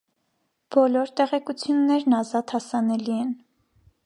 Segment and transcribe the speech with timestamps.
[0.75, 3.33] Բոլոր տեղեկություններն ազատ հասանելի են։